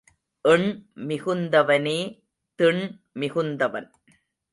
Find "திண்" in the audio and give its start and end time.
2.59-2.81